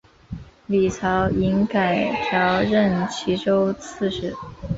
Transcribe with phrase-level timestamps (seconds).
[0.65, 4.35] 李朝隐改调任岐州刺史。